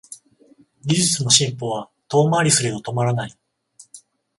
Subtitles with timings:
[0.83, 3.37] 技術の進歩は遠回りはすれど止まらない